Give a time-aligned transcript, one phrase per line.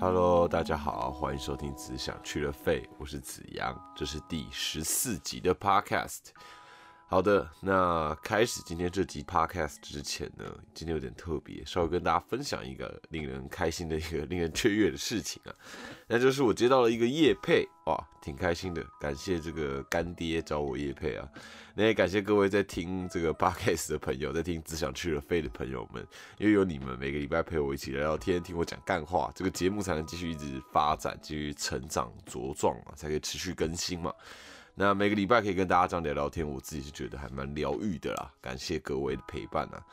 [0.00, 6.28] Hello，大家好，欢迎收听《只想去了肺》，我是子阳，这是第十四集的 Podcast。
[7.10, 10.44] 好的，那开始今天这集 Podcast 之前呢，
[10.74, 15.54] 今天有点特别，稍微跟大家分享一个令人开心的一个 令人雀跃的事情啊，
[16.06, 21.26] 那就是我接到了一个叶配，哇，挺开心的，感谢这个干爹找我叶配啊，
[21.74, 26.06] 那也感谢各位在听这个 Podcast 的朋友，在听只想去了肺的朋友们，
[26.36, 34.12] 因为有你们每个礼拜陪我一起聊聊天，听我讲干话，这个节目才能继续一直发展，继续成长茁壮啊，才可以持续更新嘛。
[34.80, 38.30] 那每个礼拜可以跟大家这样聊聊天，我自己是觉得还蛮疗愈的啦。
[38.40, 39.84] 感谢各位的陪伴啊。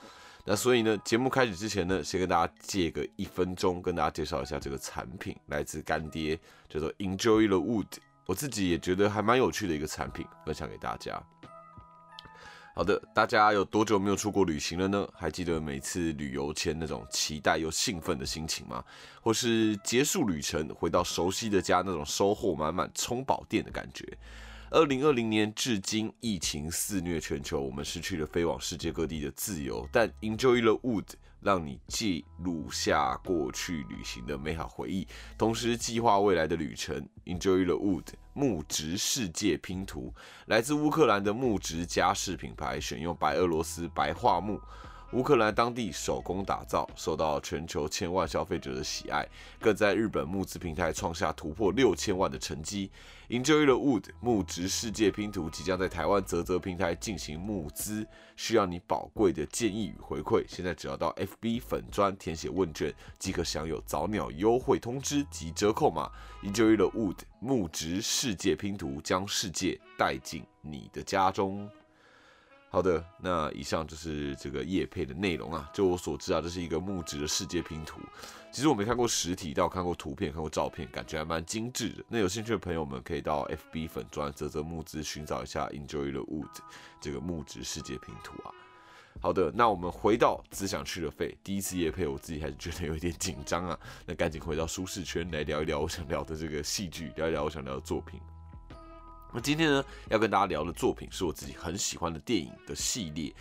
[0.46, 6.40] 那所以呢，节目开始之前呢，先跟大家借个一分钟，跟大家介绍一下这个产品，来自干爹，
[6.70, 7.88] 叫做 Enjoy the Wood。
[8.28, 11.20] 我自己也觉得还蛮有趣的一个产品，分享给大家。
[12.76, 15.08] 好的，大家有多久没有出国旅行了呢？
[15.16, 18.84] 还记得每次旅游前那种期待又兴奋的心情吗？
[19.20, 24.06] 或是结束旅程回到熟悉的家那种收获满满、充饱电的感觉？
[24.76, 29.88] 二零二零年至今，疫情肆虐全球，我们失去了飞往世界各地的自由。
[29.90, 31.06] 但 Enjoy the Wood
[31.40, 37.08] 让你记录下过去旅行的美好回忆，同时计划未来的旅程。
[37.24, 40.14] Enjoy the Wood 木质世界拼图，
[40.48, 44.60] 来自乌克兰的木质家饰品牌，选用白俄罗斯白桦木。
[45.12, 49.26] 乌克兰当地手工打造，受到全球千万消费者的喜爱，
[49.62, 52.92] 更在日本募资平台创下突破六千万的成绩。
[53.30, 60.44] Enjoy the Wood 木植世界拼图即将在台湾泽泽平台进行募资，需要你宝贵的建议与回馈。
[60.48, 66.12] 现在只要到 FB 粉砖填写问卷，即可享有早鸟优惠通知及折扣码。
[66.44, 71.70] Enjoy the Wood 木植世界拼图将世界带进你的家中。
[72.76, 75.72] 好的，那以上就是这个叶配的内容啊。
[75.74, 78.02] 就我所知啊，这是一个木质的世界拼图。
[78.52, 82.04] 其实我没看过实体，但我看过图片，看过照片，感觉还蛮精致的。
[82.10, 86.50] 那有兴趣的朋友们可以到 FB 粉砖泽泽木资寻找一下 Enjoy the Wood
[87.00, 88.52] 这个木质世界拼图啊。
[89.22, 93.80] 好的，那我们回到只想去的费，第一次叶配，我自己还是觉得有一点紧张啊。
[94.06, 98.20] 那赶紧回到舒适圈来聊一聊我想聊的这个戏剧，聊一聊我想聊的作品。
[99.34, 103.34] 那今天呢，要跟大家聊的作品是我自己很喜欢的电影的系列。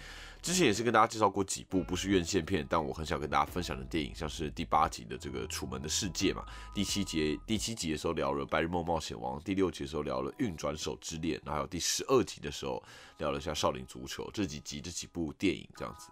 [0.42, 12.82] 之前也是跟大家介绍过几部不是院线片，但我很想跟大家分享的电影，像是第八集的这个《楚门的世界》嘛，第七集第七集的时候聊了《白日梦冒险王》，第六集的时候聊了《运转手之恋》，然后还有第十二集的时候
[13.16, 16.10] 聊了一下《少林足球》这几集这几部电影这样子。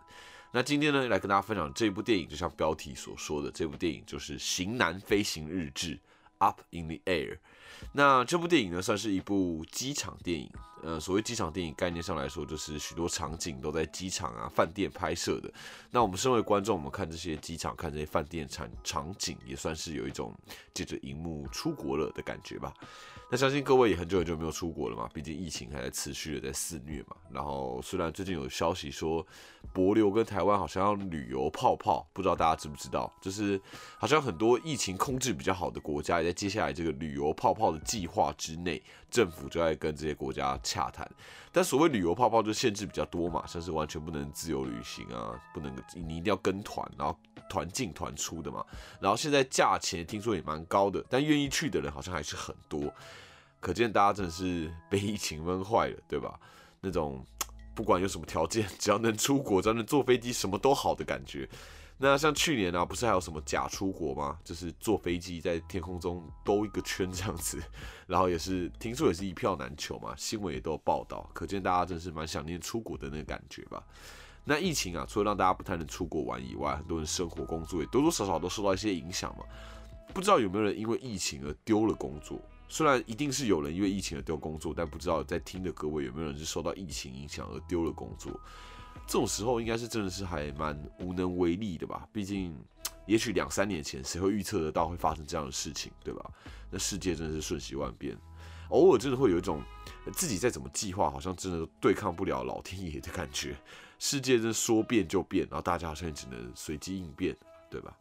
[0.50, 5.94] 那今天呢，来跟大家分享这部电影，就像标题所说的，这部电影就是《型男飞行日志》
[6.38, 7.36] （Up in the Air）。
[7.92, 10.50] 那这部电影呢，算是一部机场电影。
[10.84, 15.48] 呃，所谓机场电影概念上来说，就是许多场景都在机场啊、饭店拍摄的。
[15.92, 20.34] 那我们身为观众，我们看这些机场、看这些饭店场场景，也算是有一种
[20.74, 22.74] 借着荧幕出国了的感觉吧。
[23.30, 27.14] 那相信各位也很久很久没有出国了嘛，毕竟疫情还在持续的在肆虐嘛。
[27.30, 29.24] 然后虽然最近有消息说，
[29.72, 33.12] 博流跟台湾好像要旅游泡泡，不知道大家知不知道？
[33.20, 33.60] 就是
[33.98, 38.82] 好像很多疫情控制比较好的国家，也在接下来这个旅游泡泡的计划之内。
[39.10, 41.06] 政府就在跟这些国家洽谈，
[41.52, 47.14] 但所谓旅游泡泡就限制比较多嘛，像是完全不能自由旅行啊，不能你一定要跟团，然后
[47.50, 48.64] 团进团出的嘛。
[49.00, 52.90] 然后现在价钱听说也蛮高的，但愿意去的人好像还是很多，
[53.60, 56.40] 可见大家真的是被疫情闷坏了，对吧？
[56.80, 57.22] 那种
[57.74, 61.48] 不管有什么条件， 只要能出国，只要能坐飞机，什么都好的感觉。
[61.98, 64.36] 那像去年啊，不是还有什么假出国吗？
[64.42, 67.62] 就是坐飞机在天空中兜一个圈这样子，
[68.08, 73.80] 然后也是听说也是一票难求嘛，新闻也都有报道，可见大家真是蛮想念出国的那个感觉吧。
[74.44, 79.44] 那疫情啊，除了让大家不太能出国玩以外，很多人生活工作也多多少少都受到一些影响嘛。
[80.12, 82.40] 不知道有没有人因为疫情而丢了工作？
[82.72, 88.32] 虽然一定是有人因为疫情而丢工作，但不知道在听的各位有没有人是受到疫情影响而丢了工作？
[89.06, 92.08] 这种时候应该是真的是还蛮无能为力的吧？
[92.14, 92.56] 毕竟，
[93.04, 96.30] 也许两三年前谁会预测得到会发生这样的事情，对吧？
[96.70, 98.16] 那世界真的是瞬息万变，
[98.70, 99.60] 偶尔真的会有一种
[100.14, 103.54] 自己再怎么计划，好像真的对抗不了老天爷的感觉。
[103.98, 107.36] 世界真说变就变，然后大家好像也只能随机应变，
[107.68, 107.94] 对吧？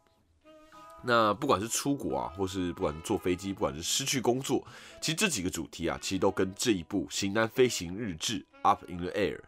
[1.04, 4.66] 那不管是出国啊，或是不管是坐飞机，不管是失去工作，
[5.00, 9.40] 其实这几个主题啊，其实都跟这一部《型男飞行日志》（Up in the Air）。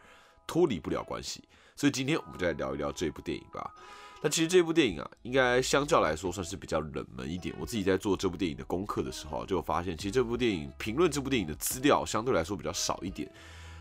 [0.47, 1.43] 脱离不了关系，
[1.75, 3.75] 所以今天我们就来聊一聊这部电影吧。
[4.21, 7.55] 那其实这部电影啊，应该相较来说算是比较冷门一点。
[7.59, 13.27] 我自己在做这部电影的功课的时候，就发现其实这部电影评论这部电影的资料相对来说比较少一点。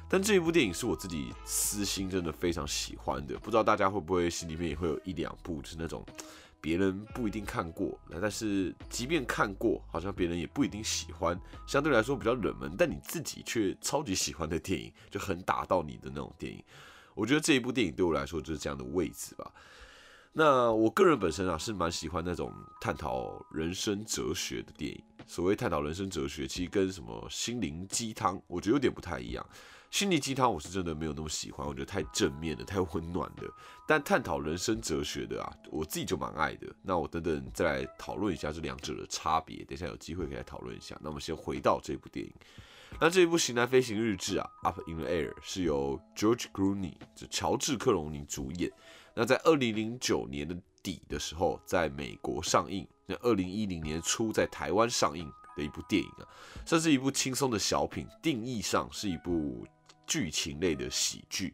[0.08, 6.06] 但这一部电影是我自己私心真的非常喜欢的，不知道大家会不会心里面也会有一两部就是那种
[6.64, 11.38] 别人不一定看过，但是即便看过，好像别人也不一定喜欢，
[11.68, 16.64] 相对来说比较冷门，但你自己却超级喜欢的电影，就很打到你的那种电影。
[17.16, 19.52] 我觉得这一部电影对我来说就是这样的位置吧。
[20.32, 22.50] 那我个人本身啊是蛮喜欢那种
[22.80, 25.04] 探讨人生哲学的电影。
[25.28, 29.46] 所谓探讨人生哲学，其实跟什么心灵鸡汤，我觉得有点不太一样。
[29.94, 33.56] 心灵鸡汤我是真的没有那么喜欢，我觉得太正面了，太温暖了。
[33.88, 36.68] 但探讨人生哲学的啊，我自己就蛮爱的。
[36.82, 40.98] 那我等等再来讨论一下这两者的差别，等下有机会可以来讨论一下。
[41.00, 42.34] 那我们先回到这部电影。
[43.00, 48.72] 那这一部《型男飞行日志》啊，《Up in the Air》是由 George Clooney 就乔治克隆尼主演。
[49.14, 52.88] 那在二零零九年的底的时候，在美国上映。
[53.06, 56.26] 那二零一零年初在台湾上映的一部电影啊，
[56.66, 59.68] 算是一部轻松的小品，定义上是一部。
[60.06, 61.54] 剧情类的喜剧，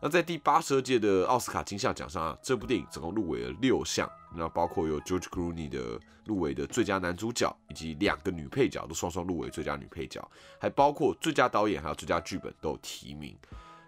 [0.00, 10.26] 那在第八十二届的奥斯卡金像奖上啊，这部电影总共入围了六项，那包括有 George Clooney 的入围的最佳男主角，以及两个女配角都双双入围最佳女配角，
[10.58, 13.36] 还包括最佳导演还有最佳剧本都有提名，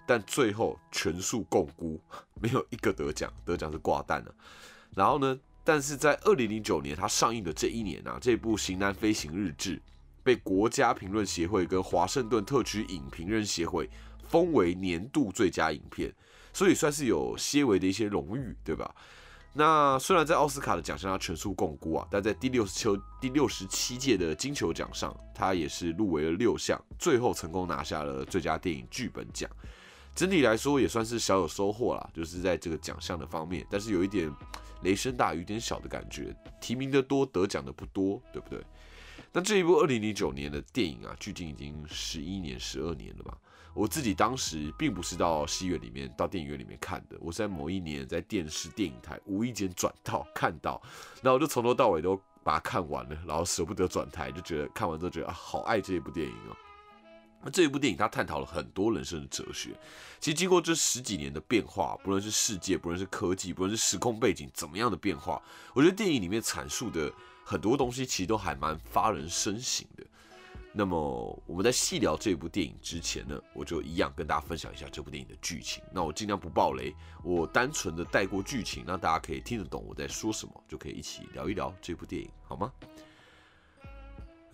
[0.06, 2.00] 但最后全数共估，
[2.34, 4.34] 没有一个得奖，得奖是挂蛋了。
[4.94, 9.76] 然后呢，但是在二零零九年它上映的这一年啊，这部《型男飞行日志》。
[10.22, 13.88] 被国家评论协会跟华盛顿特区影评人协会
[14.22, 16.12] 封为年度最佳影片，
[16.52, 18.94] 所以算是有些微的一些荣誉，对吧？
[19.54, 29.50] 那虽然在奥斯卡的奖项上全数共估啊，但在第六十球第六十七届的金球奖上，他也是入围了六项，最后成功拿下了最佳电影剧本奖。
[30.14, 34.30] 整体来说也算是小有收获啦，就是在这个奖项的方面，但是有一点
[34.82, 38.58] 雷声大雨点小的感觉，提名的多，得奖的不多，对不对？
[39.32, 43.36] 那这一部二零零九年的电影啊，距今已经十一年、十二年了吧？
[43.74, 50.80] 我自己当时并不是到戏院里面、到电影院里面看的，我是在某一年在电视电影台无意间转到看到，
[51.22, 52.14] 那我就从头到尾都
[52.44, 56.56] 把它看完了，然后舍不得转台，就觉得看完之后觉得啊，好爱这一部电影哦。
[57.42, 59.70] 那这一部电影它探讨了很多人生的哲学，
[60.20, 65.42] 其实经过这十几年的变化，不论是世界，不论是科技，不论是时空背景怎么样的变化，
[65.74, 67.12] 我觉得电影里面阐述的。
[67.44, 70.06] 很多东西其实都还蛮发人深省的。
[70.72, 75.82] 那么我们在细聊这部电影之前呢，我就一样跟大家分享一下这部电影的剧情。
[75.92, 82.72] 那我尽量不爆雷，我单纯的带过剧情，让大家可以听得懂我在说什么，就可以一起聊一聊这部电影，好吗？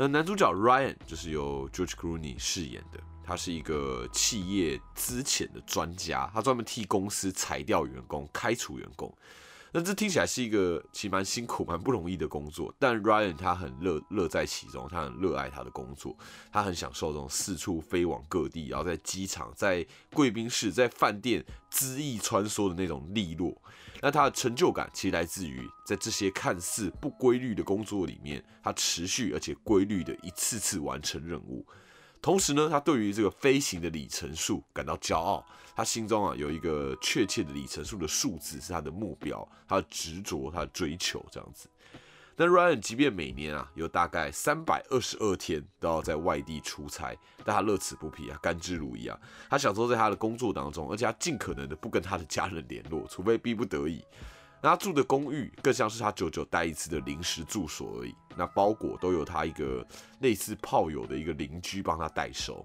[0.01, 9.13] 那男主角 Ryan 就是由 George Clooney 饰演的，他是一个企业资遣的专家，他专门替公司裁掉员工、开除员工。
[9.73, 16.17] 那这听起来是一个其实蛮辛苦、蛮不容易的工作，但 Ryan 他很乐乐在其中，他很热爱他的工作，
[16.53, 19.85] 他很享受这种四处飞往各地，然后在机场、在
[20.15, 23.61] 贵宾室、在饭店恣意穿梭的那种利落。
[24.01, 31.67] 那他的成就感其实来自于在这些看似不规律的工作里面，他持续而且规律的一次次完成任务。
[32.21, 35.45] 同时呢，他对于这个飞行的里程数感到骄傲，
[35.77, 41.69] 他心中啊有一个确切的里程数的数字是他的目标，他的执着，他的追求这样子。
[42.41, 49.19] 那 Ryan 即便每年啊有大概三百二十二天都要在外地出差，但他乐此不疲啊，甘之如饴啊。
[49.51, 54.05] 他享受在他的工作当中，而且他尽可能的不跟他的家人联络，除非逼不得已。
[54.63, 58.15] 那他住的公寓更像是他久久待一次的临时住所而已。
[58.37, 59.85] 那包裹都有他一个
[60.21, 62.65] 类似炮友的一个邻居帮他代收。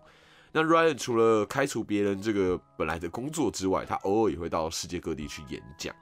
[0.52, 5.96] 那 Ryan 除了开除别人这个本来的工作之外，他偶尔也会到世界各地去演讲。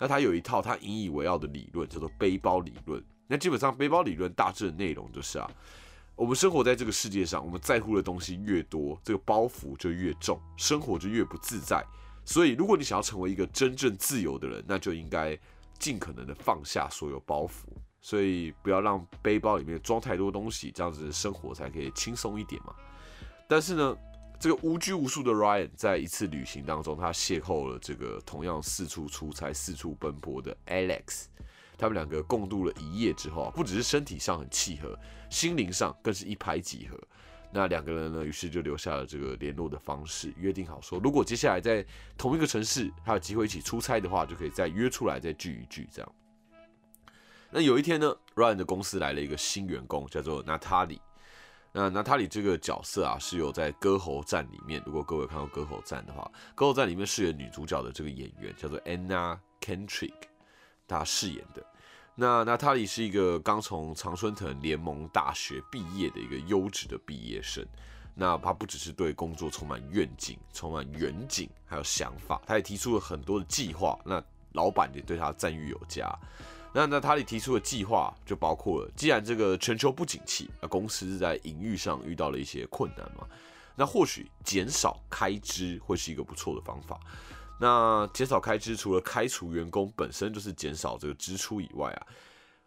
[0.00, 3.04] 那他有一套他引以为傲的理论，叫做背包理论。
[3.28, 5.48] 那基本上背包理论大致的内容就是啊，
[6.16, 11.84] 我们生活在这个世界上，我们在乎的东西越多，这个包袱就越重，生活就越不自在。
[12.24, 15.38] 所以，如果你想要成为一个真正自由的人，那就应该
[15.78, 17.66] 尽可能的放下所有包袱。
[18.00, 22.74] 所以，不要让背包里面装太多东西，这样子生活才可以轻松一点嘛。
[23.48, 23.96] 但是呢，
[24.40, 31.26] 这个无拘无束的 Ryan 在一次旅行当中，他邂逅了这个同样四处出差、四处奔波的 Alex。
[31.76, 36.98] 他们两个共度了一夜之后，不只是身体上很契合，心灵上更是一拍即合。
[37.52, 41.84] 那两个人呢，于是就留下了这个联络的方式，约定好说，如果接下来在
[42.16, 45.86] 同一个城市还有机会一起出差的话，就可以再约出来再聚一聚。
[45.92, 46.12] 这样。
[47.50, 51.00] 那有一天呢，Ryan 的公司来了一个新员工，叫做 Natalie。
[51.72, 60.12] 那娜塔莉这个角色啊，是有在《歌喉战》里面，如果各位看过《歌喉战》的话，《歌喉战》里面饰演女主角的这个演员叫做 Anna Kendrick，
[60.88, 61.64] 她饰演的。
[62.16, 67.64] 那娜塔里是一个刚从常春藤联盟大学毕业的一个优质的毕业生。
[68.12, 73.98] 那他不只是对工作充满愿景、充满远景，还有想法，他也提出了很多的计划。
[74.04, 74.22] 那
[74.52, 76.12] 老板也对他赞誉有加。
[76.72, 83.26] 那那他里提出的计划就包括了，既然这个全球不景气，那公司在营运上遇到了一些困难嘛，
[83.74, 86.98] 那或许减少开支会是一个不错的方法。
[87.60, 92.06] 那减少开支，除了开除员工本身就是减少这个支出以外啊，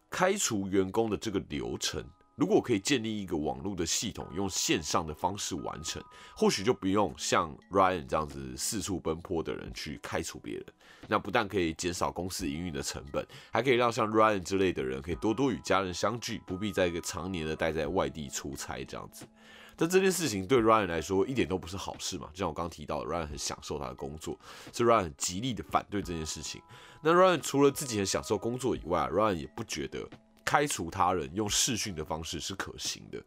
[0.10, 2.04] 开除员工的这个流程。
[2.36, 6.04] 如果可以建立一个网络的系统，用线上的方式完成，
[6.36, 10.66] 或许就不用像 Ryan 这样子四处奔波的人去开除别人。
[11.08, 19.28] 那不但可以减少公司营运的成本，还可以让像 Ryan 之类的人可以多多与家人相聚，不必在一个常年的待在外地出差这样子。
[19.76, 22.30] 但这件事情对 Ryan 来说一点都不是好事嘛？
[22.34, 24.40] 就像我刚提到的，Ryan 很享受他的工作，
[24.72, 26.62] 所以 Ryan 极力的反对这件事情。
[27.02, 30.10] 那 Ryan 除了自己很享受工作以外，Ryan 也不觉得。
[30.46, 33.24] 开除他人用视讯的方式是可行的。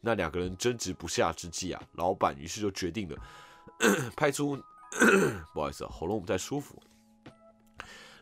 [0.00, 3.16] 那两个人争执不下之际啊，老板于是就决定了
[4.16, 4.56] 派出，
[5.52, 6.80] 不好意思，啊喉咙不太舒服。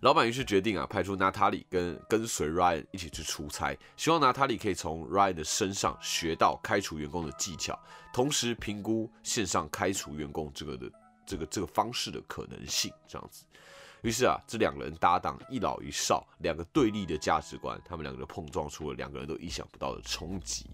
[0.00, 7.78] 老板于是决定啊，派出娜塔莉跟跟随 Ryan 一起去出差，希望娜塔莉可以从 Ryan 的身上学到开除员工的技巧，
[8.12, 10.92] 同时评估线上开除员工这个的
[11.26, 13.44] 这个这个方式的可能性，这样子。
[14.04, 20.66] 于是啊，这两个人搭档，一老一少，两个对立的价值观，他们两个人碰撞出了两个人都意想不到的冲击。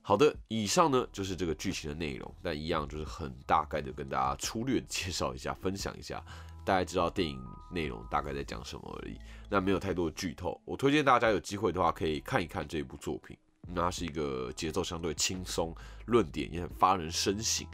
[0.00, 6.24] 好的，以上呢就是这个剧情的内容，但一样就是很大概的跟大家粗略介绍一下，分享一下，
[6.64, 7.38] 大家知道电影
[7.70, 9.18] 内容大概在讲什么而已。
[9.50, 13.36] 那没有太多的剧透，我推荐大家有机会的话可以看一看这一部作品。
[13.68, 15.74] 那是一个节奏相对轻松，
[16.06, 17.66] 论点也很发人深省。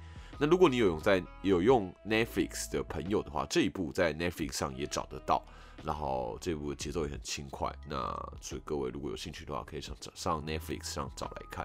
[0.42, 5.40] 那如果你有用在有用 Netflix 的朋友的话，这一部在 Netflix 上也找得到，
[5.84, 7.72] 然后这部节奏也很轻快。
[7.88, 7.96] 那
[8.40, 11.64] 所以各位如果有兴趣的话，可以上上 Netflix 上找来看。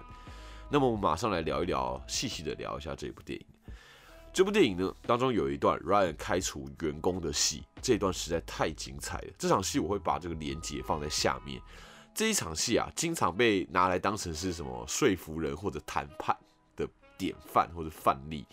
[0.69, 3.45] 那么我们马上来聊一聊，细细的聊一下这部电影。
[4.31, 9.33] 这部电影呢当中有一段 Ryan 开除员工的戏，这一段实在太精彩了。
[9.39, 11.59] 这场戏我会把这个连接放在下面。
[12.13, 16.37] 这一场戏啊，经常被拿来当成是什么说服人或者谈判。
[17.17, 18.45] 典范或者范例，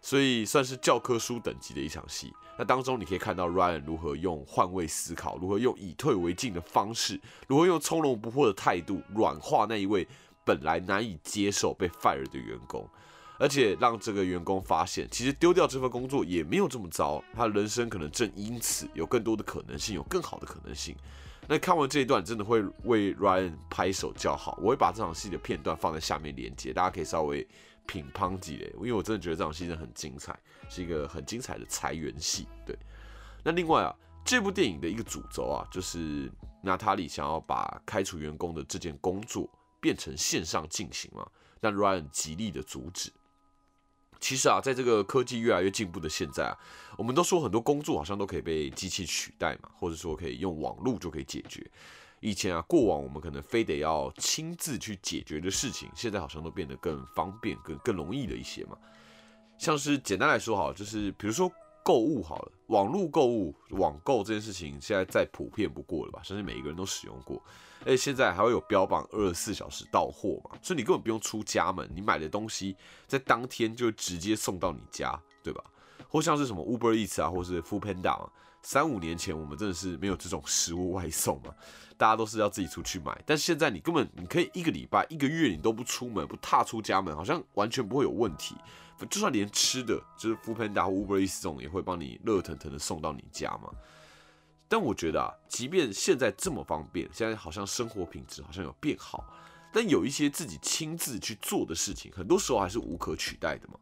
[0.00, 2.32] 所以算是教科书等级的一场戏。
[2.58, 10.06] 那当中你可以看到 Ryan 如何用换位思考，如何用以退为进的方式，如何用从容不迫的态度软化那一位
[10.44, 12.86] 本来难以接受被 fire 的员工，
[13.38, 20.94] 而且让这个员工发现，其实丢掉这份工作也没有这么糟，他人生可能正因此有更多的可能性，有更好的可能性。
[21.48, 24.58] 那看完这一段，真的会为 Ryan 拍手叫好。
[24.60, 27.46] 我会把这场戏的片段放在下面连接，大家可以稍微。
[27.90, 32.46] 品乓级嘞，因为我真的觉得这场戏真的很精彩，是一个很精彩的裁员戏。
[32.64, 32.78] 对，
[33.42, 33.92] 那另外啊，
[34.24, 36.30] 这部电影的一个主轴啊，就是
[36.62, 41.28] 娜塔莉想要把开除员工的这件工作变成线上进行嘛，
[41.60, 43.10] 但 Ryan 极力的阻止。
[44.20, 46.54] 其实啊，在这个科技越来越进步的现在啊，
[46.96, 51.68] 我们都说很多工作好像都可以被机器取代嘛，或者说可以用网络就可以解决。
[52.20, 58.76] 以前啊，过往我们可能非得要亲自去解决的事情，现在好像都变得更方便、更更容易了一些嘛。
[59.58, 61.50] 像是简单来说，好，就是比如说
[61.82, 66.20] 购物好了，网络购物、网购这件事情，现在再普遍不过了吧？
[66.22, 67.42] 相信每一个人都使用过。
[67.80, 75.64] 而且现在还会有标榜二十四小时到货嘛，所以你根本不用出家门，你买的东西在当天就直接送到你家，对吧？
[76.06, 78.30] 或像是什么 Uber Eats 啊，或是 Food Panda 嘛。
[78.62, 81.54] 三五年前我们真的是没有这种食物外送嘛，
[81.96, 83.18] 大家都是要自己出去买。
[83.24, 88.54] 但现在你根本你可以一个礼拜、一个月你都不出门、不踏出家门，好像完全不会有问题。
[89.08, 93.70] 就算连吃的，就是 f o o Panda 或 Uber Eats 这种，也会帮你热腾腾的送到你家嘛。
[94.68, 99.24] 但我觉得啊，即便现在这么方便，现在好像生活品质好像有变好，
[99.72, 103.74] 但有一些自己亲自去做的事情，很多时候还是无可取代的嘛。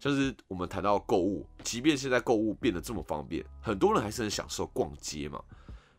[0.00, 5.40] 像是我们谈到购物，即便现在购物变得这么方便，很多人还是很享受逛街嘛，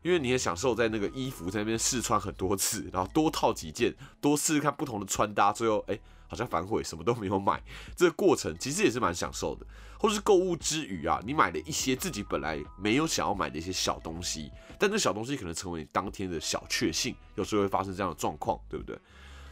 [0.01, 7.61] 因为你也享受在那个衣服在那边试穿很多次，然后多套几件，多试试看不同的穿搭，最后哎好像反悔什么都没有买，
[7.95, 9.65] 这个过程其实也是蛮享受的。
[9.99, 18.97] 或是购物之余啊，你买了一些自己本来没有想要买的一些小东西，但那小东西可能成为你当天的小确幸，有时候会发生这样的状况，对不对？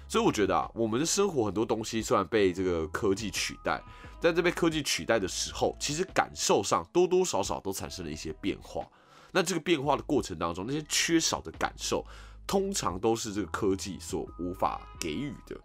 [0.07, 3.79] 所以我觉得啊，我们的生活很多东西虽然被这个科技取代，
[4.19, 8.85] 在这被科技取代的时候，其实感受上多多少少都产生了一些变化。
[9.31, 12.05] 那这个变化的过程当中，那些缺少的感受，
[12.45, 15.55] 通常都是这个科技所无法给予的。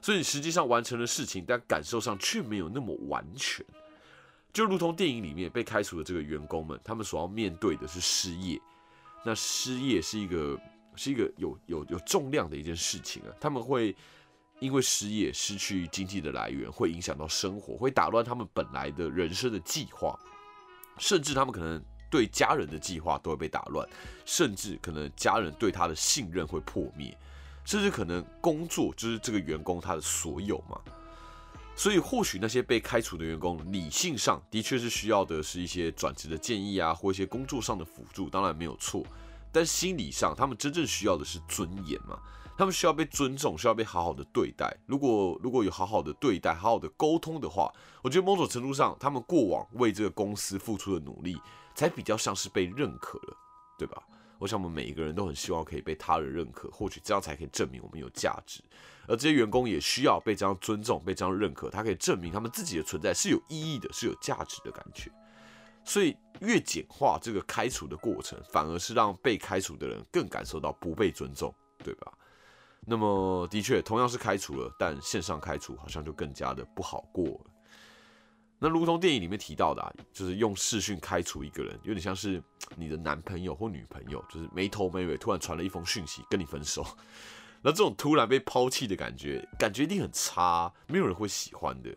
[0.00, 3.64] 所以你实际上完成了事情，但感受上却没有那么完全。
[4.52, 8.60] 就如同电影里面被开除的这个员工们，他们所要面对的是失业。
[9.24, 10.58] 那失业是一个。
[10.98, 13.94] 是一个有有有重量的一件事情啊，他们会
[14.58, 20.18] 因为失业失去经济的来源，会影响到生活，会打乱他们本来的人生的计划，
[20.98, 23.86] 甚至他们可能对家人的计划都会被打乱，
[24.24, 27.16] 甚至可能家人对他的信任会破灭，
[27.64, 30.80] 甚至可能工作就是这个员工他的所有嘛。
[31.78, 39.04] 所以或许那些被开除的员工，理性上的确是需要的是一些转职的建议啊，或一些工作上的辅助，当然没有错。
[39.56, 42.20] 但心理上，他们真正需要的是尊严嘛？
[42.58, 44.70] 他们需要被尊重，需要被好好的对待。
[44.84, 47.72] 如果如果有好好的对待，好好的沟通的话，
[48.02, 51.40] 我觉得某种程度上，他们过往为这个公司付出的努力，
[51.74, 53.36] 才比较像是被认可了，
[53.78, 54.02] 对吧？
[54.38, 58.62] 我想我们每一个人都很希望可以被他人认可，或许这样才可以证明我们有价值。
[59.08, 65.10] 而这些员工也需要被这样尊重，被这样认可，他可以证明他们自己的存在是有意义的，是有价值的感觉。
[65.86, 72.12] 所以越简化这个开除的过程，反而是让被开除的人更感受到不被尊重，对吧？
[72.84, 77.40] 那么的确，同样是开除了，但线上开除好像就更加的不好过了。
[78.58, 82.42] 那如同电影里面提到的，啊，就是用视讯开除一个人，有点像是
[82.74, 86.84] 你的男朋友或女朋友，就是没头没尾突然传了一封讯息跟你分手，
[87.62, 91.94] 那这种突然被抛弃的感觉，感觉一定很差，没有人会喜欢的。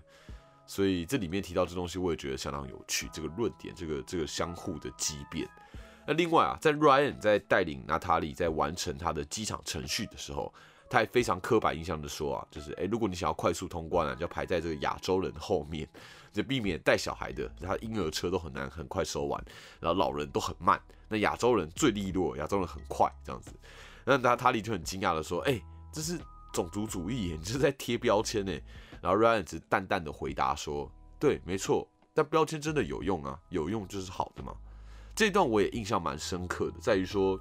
[0.69, 3.09] 所以这里面提到这东西，我也觉得相当有趣。
[3.11, 5.49] 这个论点，这个这个相互的畸变。
[6.05, 10.53] 那另外啊，在 Ryan 在带领娜塔莉在完成他的机场程序的时候。
[10.91, 15.87] 他还非常刻板印象的说啊，就是诶，如果你想要快速通关啊，就要排在这个亚洲人后面，
[16.33, 19.39] 就避免带小孩的，他婴儿车都很难很快收完，
[19.79, 23.51] 然后老人都很慢，那亚洲人最利落，亚洲人很快这样子。
[24.03, 25.61] 那娜塔莉就很惊讶的说，哎，
[25.93, 26.19] 这是
[26.51, 28.51] 种族主义，你是在贴标签呢？
[29.01, 34.53] 然后 Ryan 只淡淡的回答说，对，没错，但标签真的有用啊，有用就是好的嘛。
[35.15, 37.39] 这段我也印象蛮深刻的，在于说，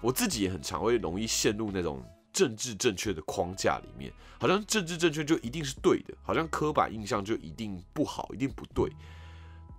[0.00, 2.04] 我自己也很常会容易陷入那种。
[2.34, 8.90] 政治正确的框架里面，好像政治正确就一定是对的，好像刻板印象就一定不好，一定不对。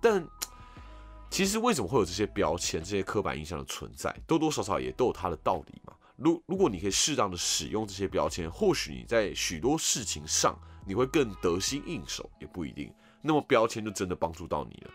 [0.00, 0.26] 但
[1.28, 4.10] 其实为什么会有这些标签、这些刻板印象的存在？
[4.26, 5.92] 多多少少也都有它的道理嘛。
[6.16, 12.90] 如如果你可以适当的使用这些标签，或许你在许多事情上你会更得心应手，也不一定。
[13.20, 14.90] 那么标签就真的帮助到你了。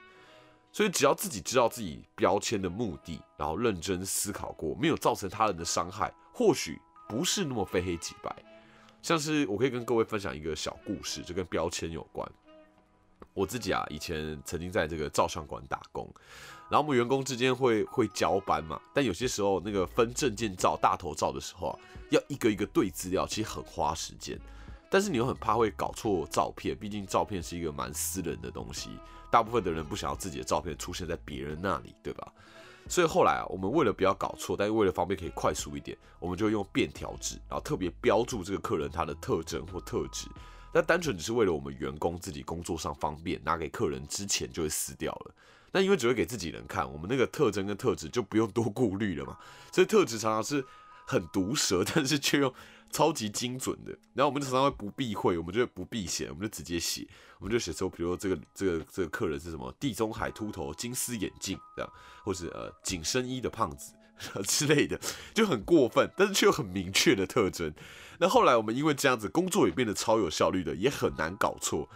[0.72, 6.82] 所以只要自己知道自己标签的目的，然后认真思考过，没有造成他人的伤害，或许。
[7.10, 8.34] 不是那么非黑即白，
[9.02, 12.26] 像是我可以跟各位分享一个小故事，就跟标签有关。
[13.34, 16.10] 我自己啊，以前曾经在这个照相馆打工，
[16.70, 21.80] 然后我们员工之间会会交班嘛，但有些时候那个分证件照、大头照的时候啊，
[22.12, 24.40] 要一个一个对资料，其实很花时间。
[24.94, 28.90] 但是你又很怕会搞错照片，毕竟照片是一个蛮私人的东西，
[29.32, 32.28] 大部分的人不想要自己的照片出现在别人那里，对吧？
[32.90, 40.28] 所以后来啊，我们为了不要搞错，但是为了方便可以快速一点，我们就用便条纸，然后特别标注这个客人他的特征或特质。
[40.74, 45.34] 那单纯只是为了我们员工自己工作上方便，拿给客人之前就会撕掉了。
[45.72, 49.38] 那因为只会给自己人看，我们那个特征跟特质就不用多顾虑了嘛。
[49.72, 50.66] 所以特质常常是
[51.08, 52.54] 很毒舌，但是却用。
[52.92, 57.08] 超级精准的，然后我们常常会不避讳，我们就不避嫌，我们就直接写，
[57.40, 63.94] 我们就写说，比如说这个这个这个客人是什么地中海秃头金丝眼镜这样，或是呃紧身衣的胖子
[64.44, 65.00] 之类的，
[65.34, 67.74] 就很过分，但是却有很明确的特征。
[68.20, 71.90] 那后来我们因为这样子，工作也变得超有效率的，也很难搞错。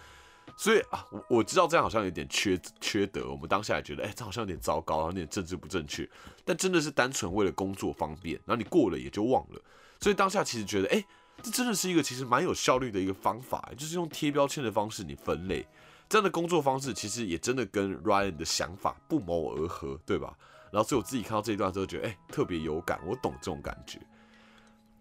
[0.57, 6.09] 所以啊，我我知道这样好像有点缺缺德，我们当下也觉得，哎，这好像有点糟糕，然后有点政治不正确。
[6.45, 9.61] 但真的是单纯为了工作方便，然后你过了也就忘了。
[9.99, 11.03] 所以当下其实觉得，哎，
[11.41, 15.67] 这真的是一个其实蛮有效率的一个方法，就是用贴标签的方式你分类，
[16.07, 20.37] 这样的工作方式其实也真的跟 Ryan 的想法不谋而合，对吧？
[20.71, 23.99] 然后所以我自己看到这一段之后，觉得，哎，特别有感，我懂这种感觉。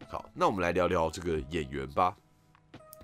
[0.09, 2.17] 好，那我们来聊聊这个演员吧。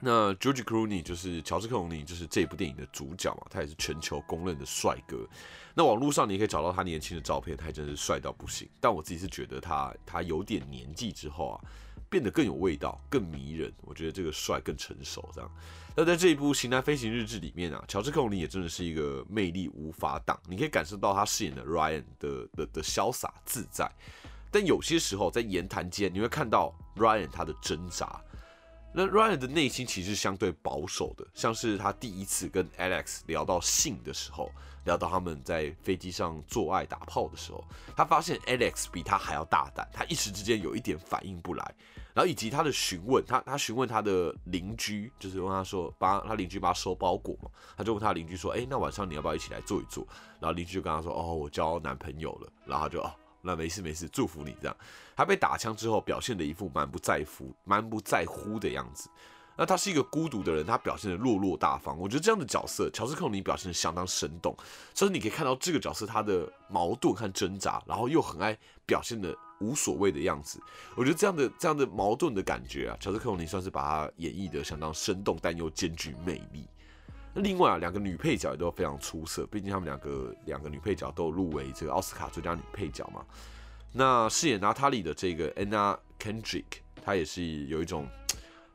[0.03, 5.29] 那 George Clooney 就是乔治克隆尼，就是这部电影的主角嘛，他也是全球公认的帅哥。
[5.75, 8.67] 那网络上你可以找到他年轻的照片，他真是帅到不行。
[8.81, 11.61] 但我自己是觉得他他有点年纪之后啊，
[12.09, 13.71] 变得更有味道，更迷人。
[13.83, 15.51] 我觉得这个帅更成熟这样。
[15.95, 23.91] 那在这一部《型男飞行日志》里面啊，乔治克隆尼也真的是一个魅力无法挡，你可以感受到他饰演的 Ryan 的的的潇洒自在。
[24.51, 28.19] 但有些时候在言谈间，你会看到 Ryan 他的挣扎。
[28.93, 34.51] 那 Ryan 的内心其实相对保守的，像是他第一次跟 Alex 聊到性的时候，
[34.85, 37.65] 聊到他们在飞机上做爱打炮的时候，
[37.97, 41.75] 他发现 Alex 比他还要大胆，他一时之间有一点反应不来。
[42.13, 50.05] 然后以及他的询问，他他询问他的邻居，就是问他说，帮他邻居帮他收包裹嘛，他就问他邻居说，哎，那晚上你要不要一起来坐一坐？
[50.41, 52.53] 然后邻居就跟他说，哦，我交男朋友了。
[52.67, 53.15] 然后他就哦。
[53.43, 54.77] 那没事没事，祝福你这样。
[55.17, 59.09] 他被打枪之后，表现的一副蛮不在乎、蛮不在乎的样子。
[59.57, 61.99] 那他是一个孤独的人，他表现的落落大方。
[61.99, 64.57] 我觉得这样的角色，乔治克隆尼表现的相当生动，
[64.95, 70.59] 甚至你可以看到这个角色他的矛盾和挣扎，然后又很爱表现的无所谓的样子。
[70.95, 76.67] 我觉得这样的这样的矛盾的感觉啊，乔治克隆尼算是把他演绎的相当生动，但又兼具魅力。
[77.35, 83.25] 另外啊，两个女配角也都非常出色，毕竟他们两个两个女配角都入围这个奥斯卡最佳女配角嘛。
[83.93, 86.65] 那饰演娜塔莉的这个 Anna Kendrick，
[87.05, 88.09] 她也是有一种。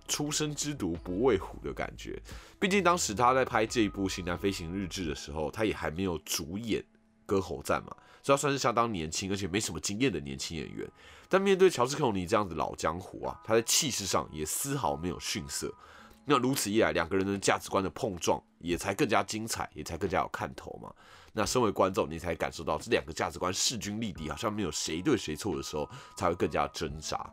[0.08, 2.22] 初生之犊不畏虎的感觉，
[2.60, 6.80] 毕竟当时她在拍这一部《型男飞行日志》的时候，她也还没有主演
[7.26, 10.88] 《歌喉战》嘛，所以他算是相当年轻而且没什么经验的年轻演员。
[11.28, 15.74] 但面对乔治·克隆尼这样子老江湖啊，他在气势上也丝毫没有逊色。
[16.26, 20.94] 那如此一来，两个人的价值观的碰撞也才更加精彩，也才更加有看头嘛。
[21.32, 27.32] 那身为观众，你才感受到这两个价值观势均力敌，好像没有谁对谁错的时候，才会更加挣扎。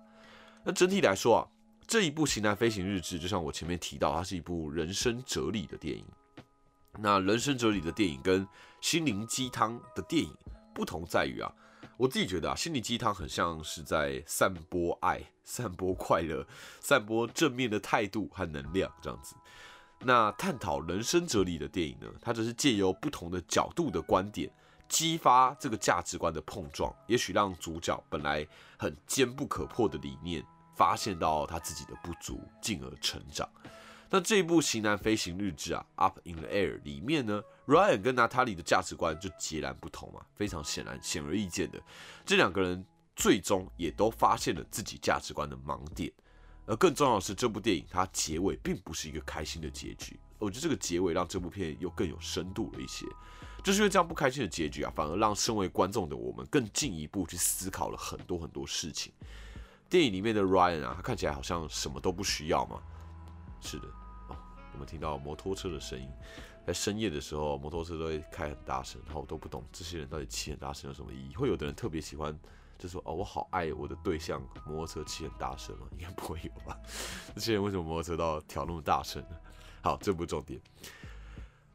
[0.65, 1.49] 那整体来说啊。
[1.85, 6.07] 这一部《型男飞行日志》，就像我前面提到，它是一部人生哲理的电影。
[6.97, 8.47] 那人生哲理的电影跟
[8.81, 10.33] 心灵鸡汤的电影
[10.73, 11.53] 不同在于啊，
[11.97, 16.47] 我自己觉得啊，心灵鸡汤很像是在散播爱、散播快乐、
[16.81, 19.35] 散播正面的态度和能量这样子。
[20.01, 24.51] 那探讨人生哲理的电影呢，它只是借由不同的角度的观点，
[24.88, 28.47] 激发这个价值观的碰撞，也许让主角本来
[28.79, 30.45] 很坚不可破的理念。
[30.75, 33.47] 发现到他自己的不足，进而成长。
[34.09, 41.81] 那这部《型男飞行日志》啊，《Up in the Air》里面呢，Ryan 跟娜塔莉的价值观就截然不同嘛，非常显然、显而易见的，
[42.25, 46.12] 这两个人最终也都发现了自己价值观的盲点。
[46.64, 50.18] 而更重要的是，这部电影它结尾并不是一个开心的结局。
[50.38, 53.05] 我觉得这个结尾让这部片又更有深度了一些，
[53.64, 59.12] 就是因为这样不开心的结局啊，反而让身为观众的我们更进一步去思考了很多很多事情。
[59.88, 62.81] 电影里面的 Ryan 啊，他看起来好像什么都不需要嘛。
[63.61, 63.87] 是的，
[64.73, 66.09] 我们听到摩托车的声音，
[66.67, 71.35] 在深夜的时候，摩托车都会开很大声，然后我都不懂这些人到底骑很大声有什么意义。
[71.35, 72.37] 会有的人特别喜欢，
[72.79, 75.87] 就说哦，我好爱我的对象，摩托车骑很大声吗？
[75.93, 76.77] 应该不会有吧？
[77.35, 79.37] 这些人为什么摩托车都要调那么大声呢？
[79.83, 80.61] 好，这不是重点。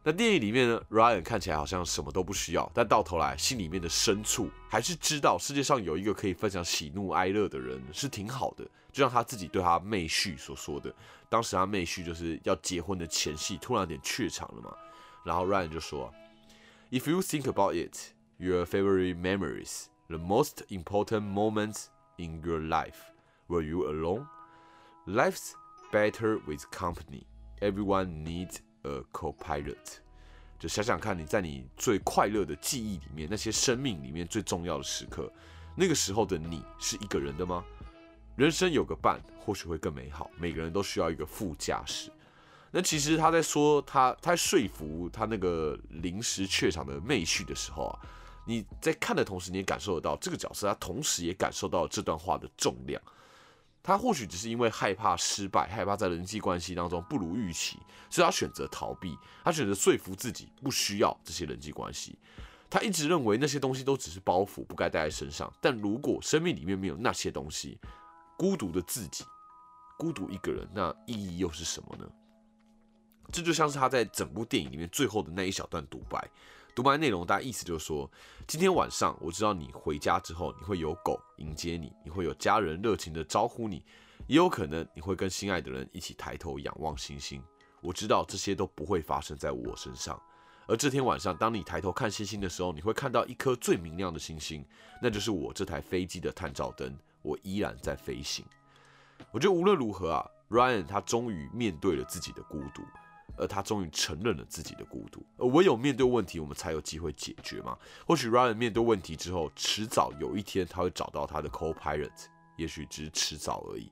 [0.04, 8.66] 那电影里面呢，Ryan 看起来好像什么都不需要，但到头来心里面的深处还是知道世界上有一个可以分享喜怒哀乐的人是挺好的。
[8.98, 10.92] 就像他自己对他妹婿所说的，
[11.30, 14.76] 当时他妹婿就是要结婚的前夕，突然有点怯场了嘛。
[15.24, 16.12] 然后 Ryan 就说
[16.90, 17.96] ：“If you think about it,
[18.40, 22.96] your favorite memories, the most important moments in your life,
[23.46, 24.26] were you alone?
[25.06, 25.52] Life's
[25.92, 27.28] better with company.
[27.60, 30.00] Everyone needs.” a，co-pilot，
[30.58, 35.32] 就想想看，你在你最快乐的记忆里面，那些生命里面最重要的时刻，
[35.76, 37.64] 那个时候的你是一个人的吗？
[38.38, 40.30] 人生有个伴，或许会更美好。
[40.38, 42.12] 每个人都需要一个副驾驶。
[42.70, 48.00] 那其实他在说他，他在说服他那个临时怯场的妹婿的时候啊，
[48.46, 53.02] 你在看的同时，你也感受得到这个角色，他同时也感受到这段话的重量。
[53.82, 62.16] 他或许只是因为害怕失败，害怕在人际关系当中不如预期，所以他选择逃避，他选择说服自己不需要这些人际关系。
[62.70, 65.52] 他一直认为那些东西都只是包袱，不该带在身上。
[65.60, 67.80] 但如果生命里面没有那些东西，
[68.38, 69.26] 孤独的自己，
[69.98, 72.08] 孤独一个人，那意义又是什么呢？
[73.32, 76.30] 这就像是他在整部电影里面最后的那一小段独白。
[76.74, 78.10] 独白内容，大概意思就是说，
[78.48, 83.84] 今天晚上我知道你回家之后，你会有狗迎接你，你会有家人热情的招呼你，
[84.28, 87.44] 也有可能你会跟心爱的人一起抬头仰望星星。
[87.82, 90.22] 我知道这些都不会发生在我身上，
[90.68, 94.64] 而这天晚上，当你抬头看星星的时候，你会看到一颗最明亮的星星，
[95.02, 96.96] 那就是我这台飞机的探照灯。
[97.28, 98.46] 我依然在飞行。
[99.32, 102.82] 我觉得无论如何啊，Ryan 他终于面对了自己的孤独。
[103.40, 107.78] 而他终于承认了自己的孤独，而唯有面对问题，我们才有机会解决嘛。
[108.08, 112.10] 或许 Ryan 面对问题之后，迟早有一天他会找到他的 co-pilot，
[112.56, 113.92] 也许只是迟早而已。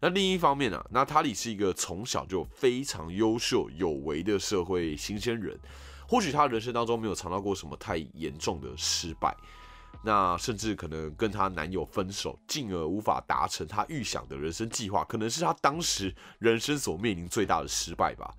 [0.00, 0.82] 那另一方面呢？
[0.90, 5.58] 那塔里是一个从小就非常优秀有为的社会新鲜人，
[6.08, 9.36] 或许他人生当中没有尝到过什么太严重的失败，
[10.04, 18.32] 那甚至可能跟她男友分手，进而无法达成她预想的人生计划，可能是她当时人生所面临最大的失败吧。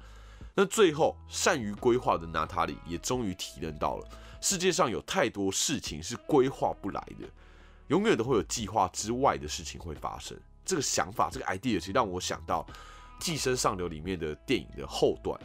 [0.55, 4.07] 那最后，善于规划的娜塔莉也终于体认到了，
[4.41, 7.27] 世界上有太多事情是规划不来的，
[7.87, 10.37] 永远都会有计划之外的事情会发生。
[10.65, 12.65] 这个想法，这个 idea 其实让我想到
[13.23, 15.39] 《寄生上流》里面的电影的后段，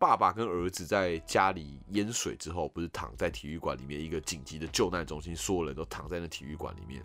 [0.00, 7.04] 爸爸跟儿子在家里淹水之后，不是躺在体育馆里面一个紧急的救难中心，所有人都躺在那体育馆里面，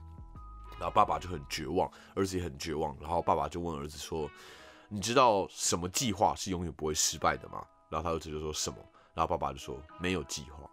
[0.80, 4.32] 然后爸爸就很绝望，儿子也很绝望，然后爸爸就问儿子说。
[4.88, 7.66] 你知道什么计划是永远不会失败的吗？
[7.90, 8.78] 然后他儿子就说什么？
[9.14, 10.70] 然后爸爸就说没有计划。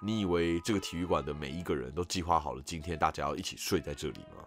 [0.00, 4.46] 你以为这个体育馆的每一个人都计划好了今天大家要一起睡在这里吗？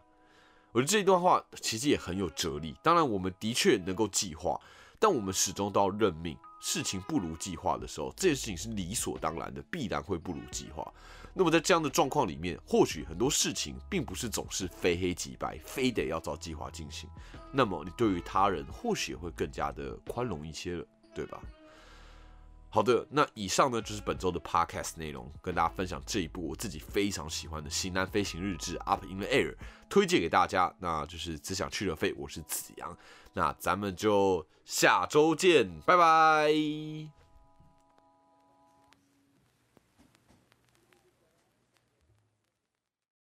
[0.71, 2.75] 我觉得这一段话其实也很有哲理。
[2.81, 4.59] 当然，我们的确能够计划，
[4.97, 6.35] 但我们始终都要认命。
[6.61, 10.93] 事情不如计划的时候，这件事情是理所当然的，必然会不如计划。
[11.33, 17.09] 那么在这样的状况里面，或许很多事情并不是总是非黑即白，非得要照计划进行。
[17.51, 21.41] 那么你对于他人或许也会更加的宽容一些了，对吧？
[22.69, 29.55] 好的，那以上呢就是本周的 podcast 内容，跟大家分享这一部我自己非常喜欢的《西南飞行日志》Up in the Air，
[29.89, 30.73] 推荐给大家。
[30.79, 32.97] 那就是只想去了飞，我是子阳，
[33.33, 37.20] 那咱们就下周见，拜拜。